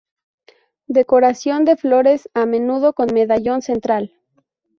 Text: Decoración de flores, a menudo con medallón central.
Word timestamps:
Decoración 0.87 1.63
de 1.63 1.75
flores, 1.77 2.27
a 2.33 2.47
menudo 2.47 2.93
con 2.93 3.13
medallón 3.13 3.61
central. 3.61 4.11